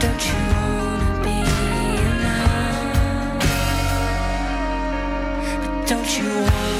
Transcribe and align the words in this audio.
Halfway 0.00 0.40
with 5.96 6.18
your 6.18 6.79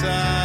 inside 0.00 0.37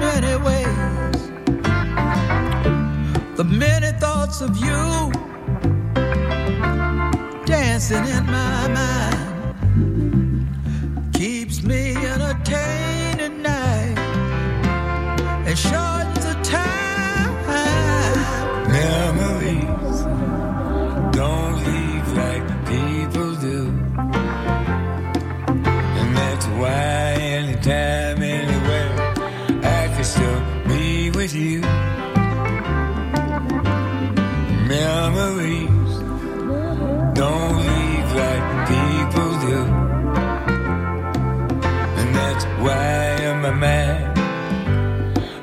many 0.00 0.34
ways. 0.46 1.20
The 3.36 3.44
many 3.44 3.90
thoughts 3.98 4.40
of 4.40 4.56
you 4.56 5.12
dancing 7.44 8.06
in 8.16 8.24
my 8.26 8.68
mind 8.78 10.48
keeps 11.12 11.62
me 11.62 11.94
entertained 11.96 13.20
at 13.20 13.32
night 13.52 13.98
and 15.46 15.58
shortens 15.58 16.19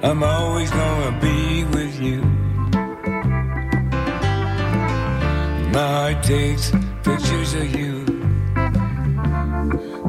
I'm 0.08 0.24
always 0.24 0.72
gonna 0.72 1.20
be 1.20 1.66
with 1.66 2.00
you. 2.00 2.22
My 5.74 5.88
heart 5.96 6.24
takes 6.24 6.72
pictures 7.04 7.54
of 7.56 7.76
you 7.76 8.06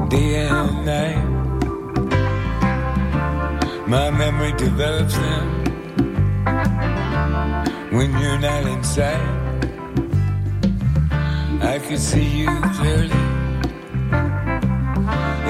day 0.07 0.47
and 0.47 0.85
night. 0.85 1.25
My 3.87 4.09
memory 4.09 4.53
develops 4.53 5.17
them 5.17 5.47
when 7.91 8.17
you're 8.19 8.39
not 8.39 8.63
in 8.67 8.81
sight. 8.81 9.29
I 11.61 11.77
could 11.85 11.99
see 11.99 12.23
you 12.23 12.51
clearly 12.77 13.23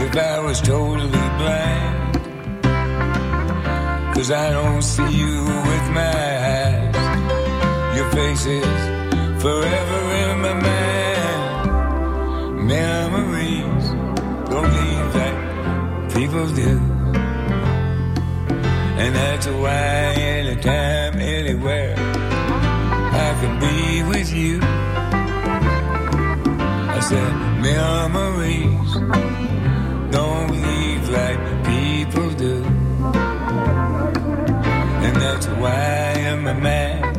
if 0.06 0.18
I 0.18 0.40
was 0.40 0.60
totally 0.60 1.30
blind. 1.38 1.99
Cause 4.20 4.32
I 4.32 4.52
don't 4.52 4.82
see 4.82 5.12
you 5.12 5.46
with 5.46 5.86
my 5.92 6.20
eyes. 6.58 7.96
Your 7.96 8.10
face 8.12 8.46
is 8.48 8.80
forever 9.42 10.00
in 10.24 10.42
my 10.42 10.56
mind. 10.68 11.62
Memories 12.68 13.86
don't 14.52 14.72
leave 14.78 15.16
like 15.16 15.40
people 16.14 16.48
do. 16.48 16.72
And 19.00 19.16
that's 19.16 19.48
why 19.48 20.16
anytime, 20.36 21.22
anywhere, 21.22 21.96
I 23.26 23.30
can 23.40 23.58
be 23.62 24.04
with 24.04 24.34
you. 24.34 24.60
I 26.92 27.00
said, 27.00 27.32
memories 27.62 28.29
why 35.60 36.14
I'm 36.32 36.48
a 36.48 36.54
man. 36.54 37.19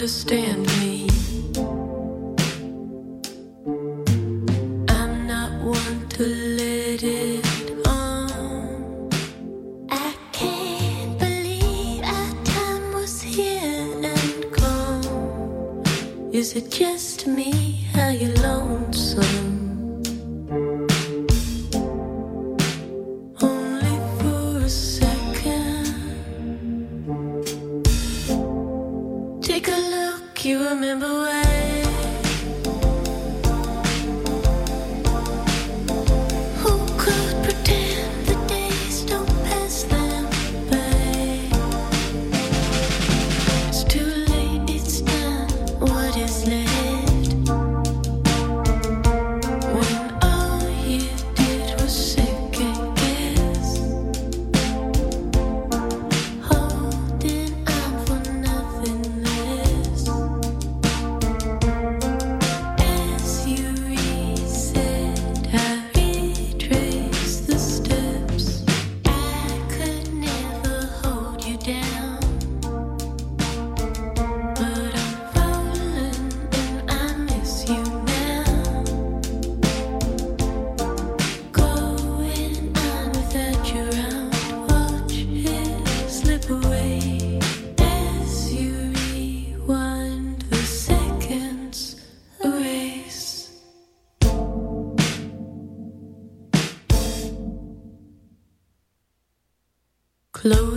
understand 0.00 0.66
me. 0.80 0.89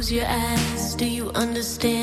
Close 0.03 0.11
your 0.11 0.27
eyes, 0.27 0.95
do 0.95 1.05
you 1.05 1.29
understand 1.29 2.02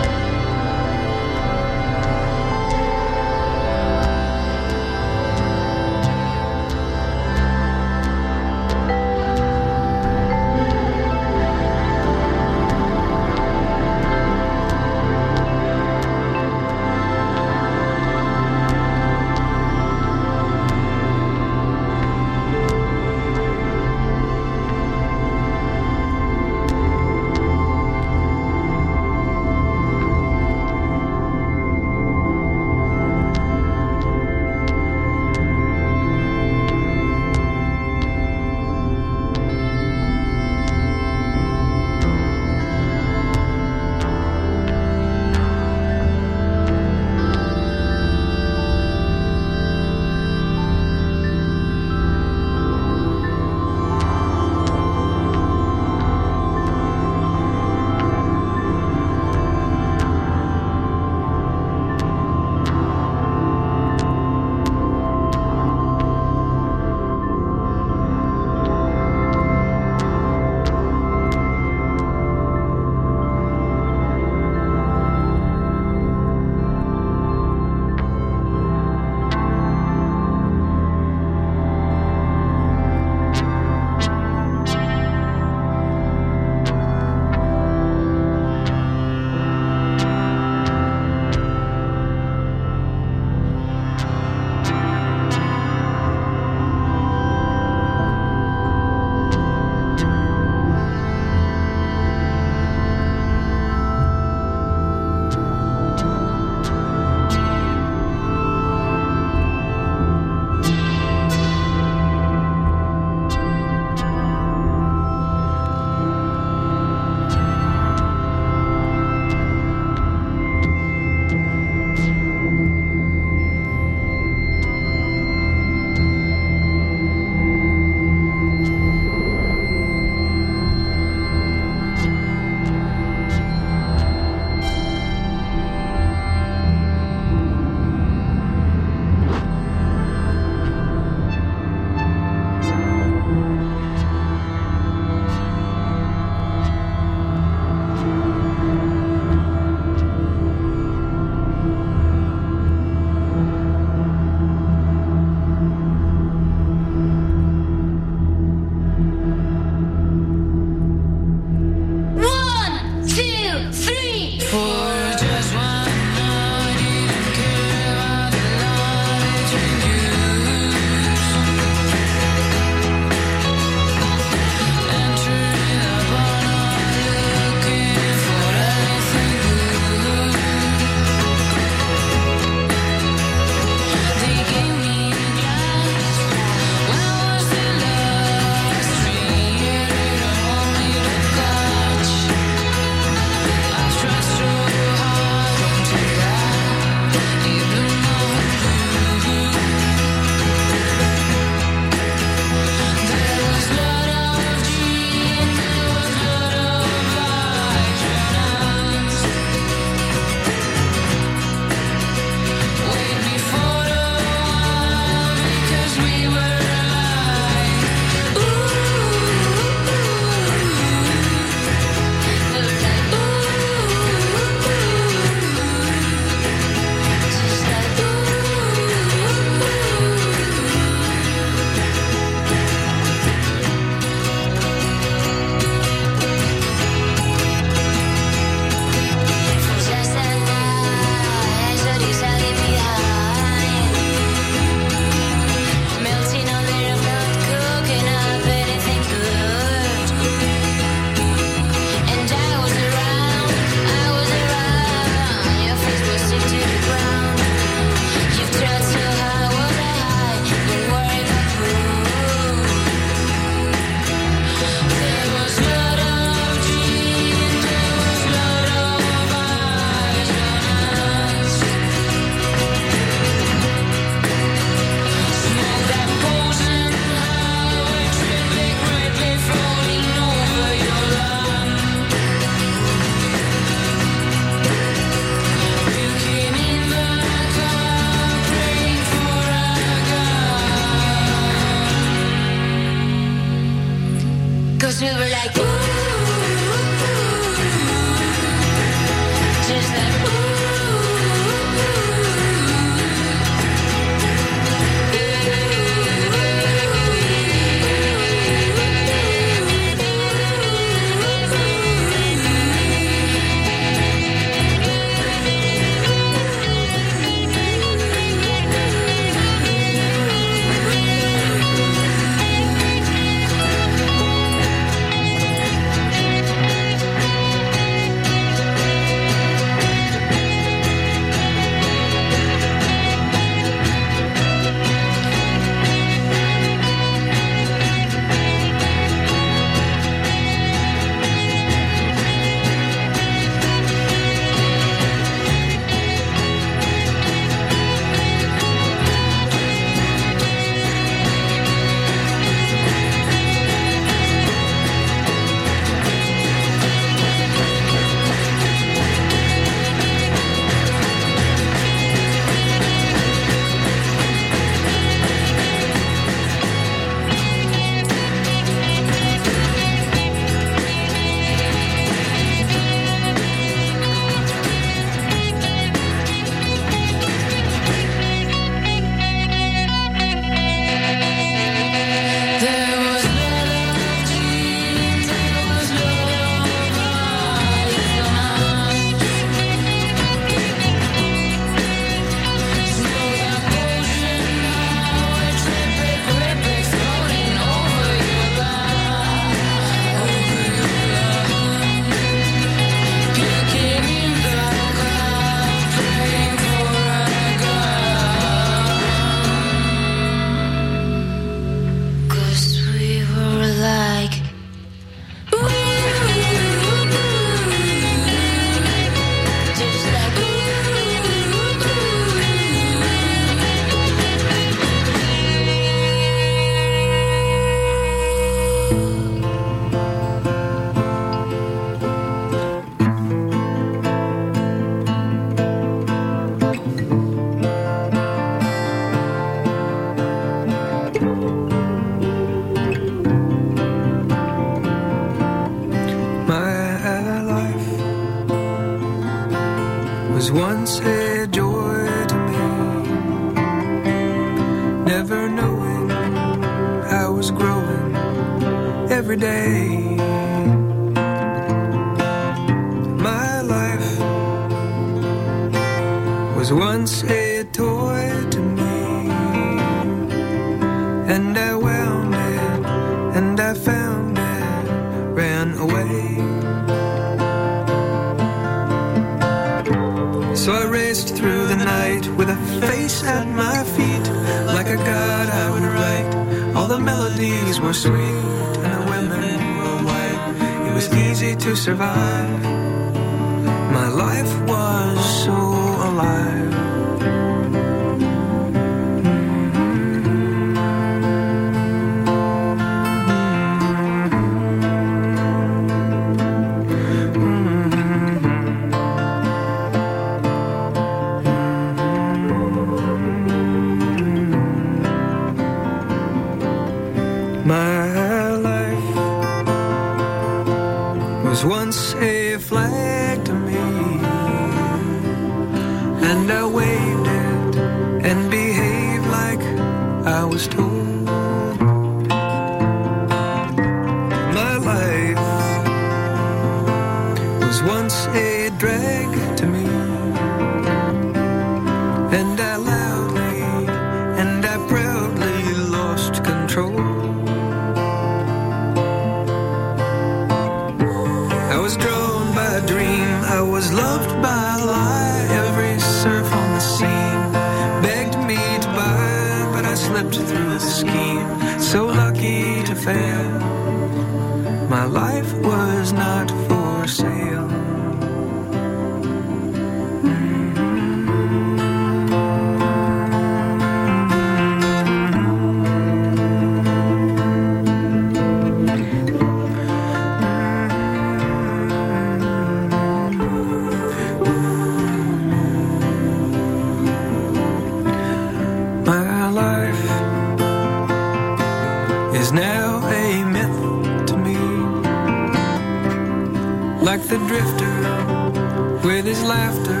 the 597.28 597.38
drifter 597.48 599.06
with 599.06 599.24
his 599.24 599.42
laughter 599.42 600.00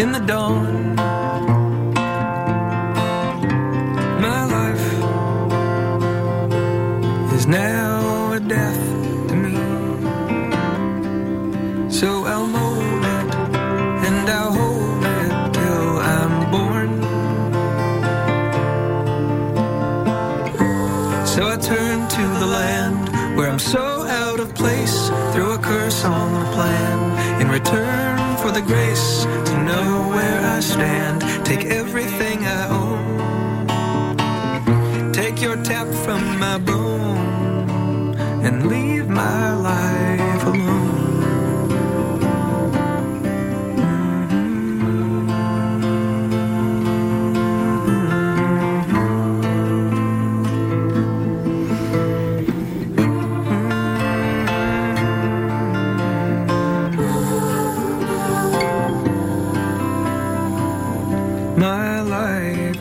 in 0.00 0.12
the 0.12 0.20
dawn. 0.20 1.21
return 27.62 28.18
for 28.38 28.50
the 28.50 28.60
grace 28.62 29.24
to 29.24 29.64
know 29.64 30.08
where 30.08 30.40
I 30.56 30.60
stand. 30.60 31.22
Take 31.44 31.64
everything 31.66 32.44
I 32.44 32.68
own. 32.68 33.02
Take 35.12 35.40
your 35.40 35.56
tap 35.62 35.86
from 36.04 36.38
my 36.38 36.58
bone 36.58 38.16
and 38.46 38.66
leave 38.66 39.08
my 39.08 39.54
life. 39.54 39.91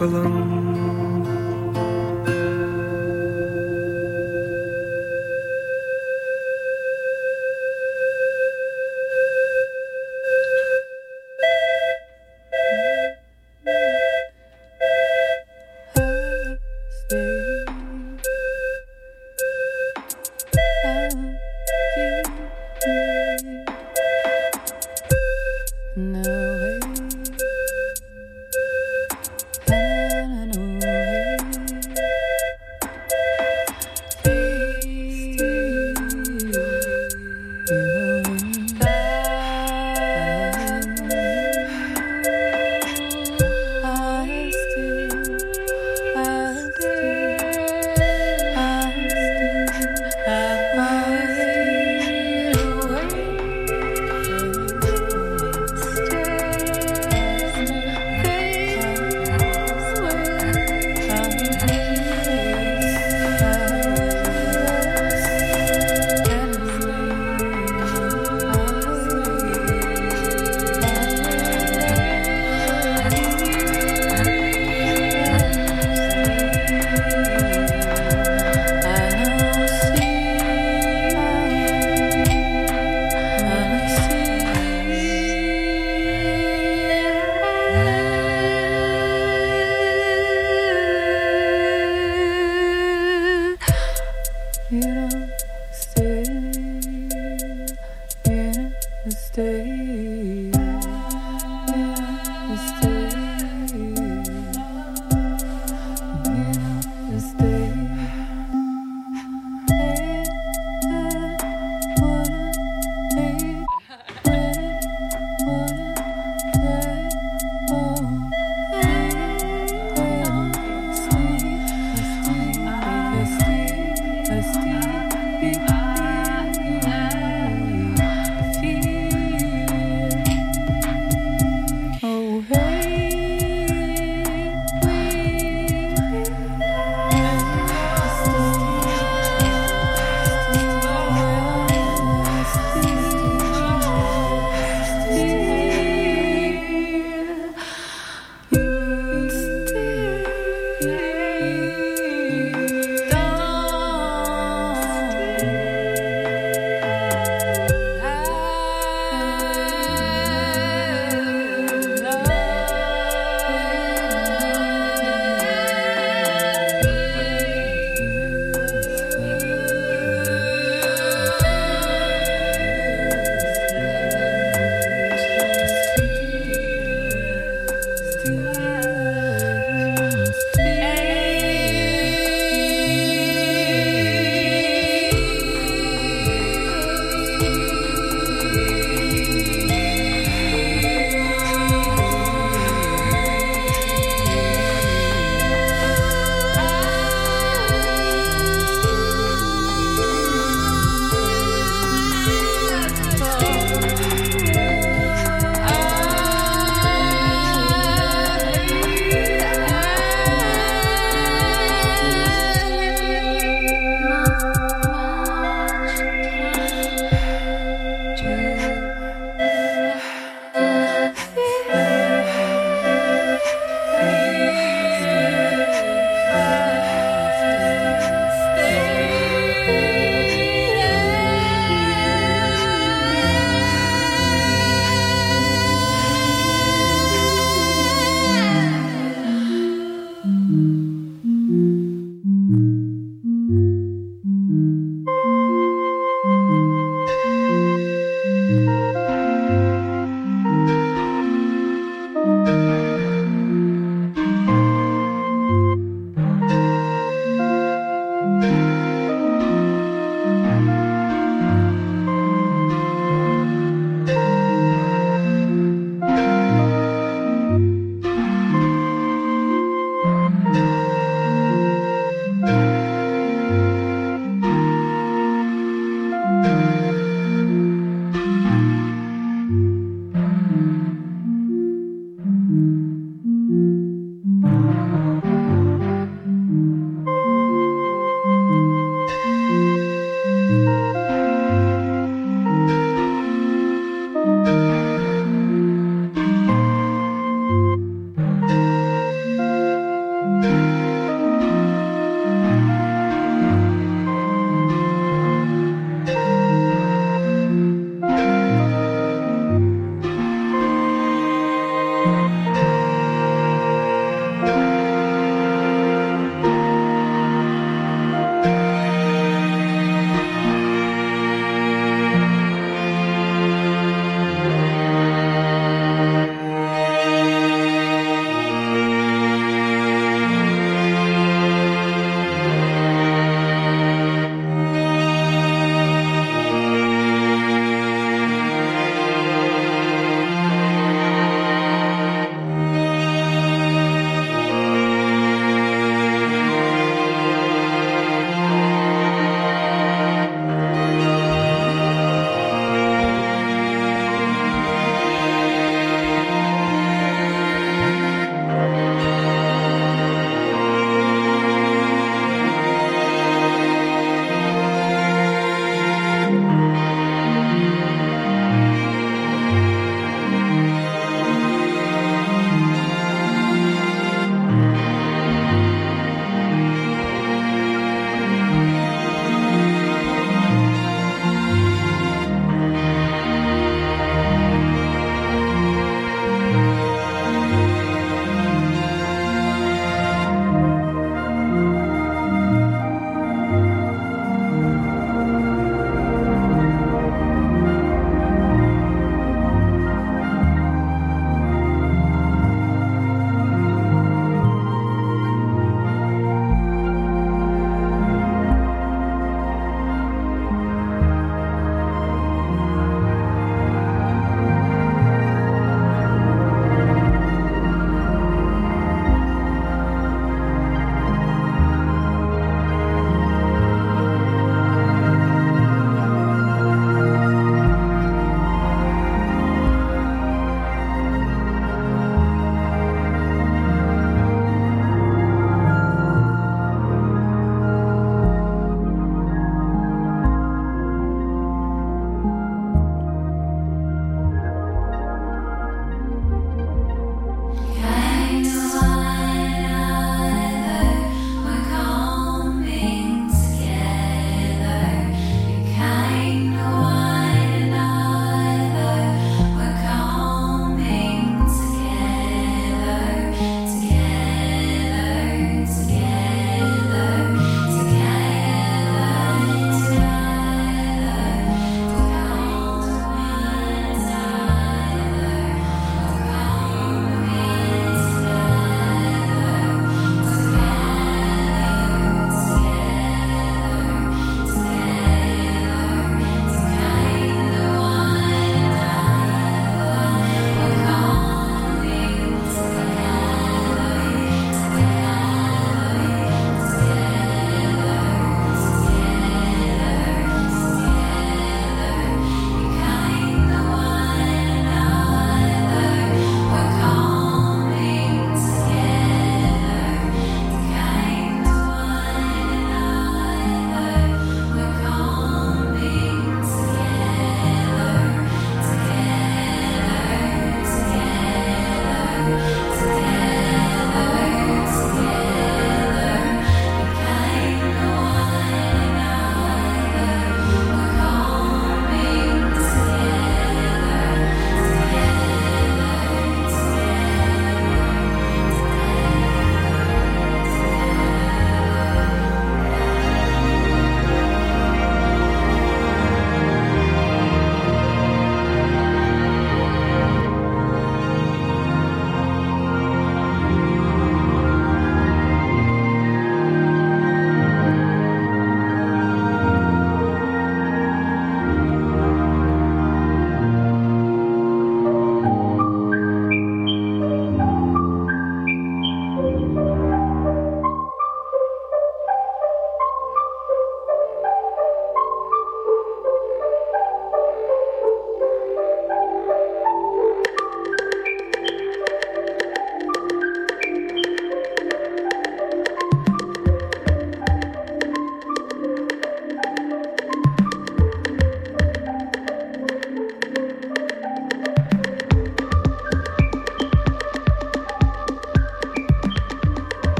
people 0.00 0.16
on 0.16 0.29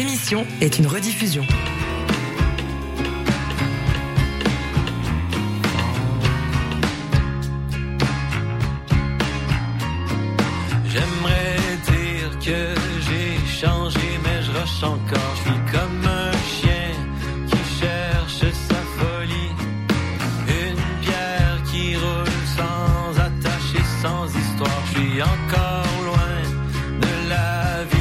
émission 0.00 0.46
est 0.60 0.78
une 0.78 0.86
rediffusion. 0.86 1.46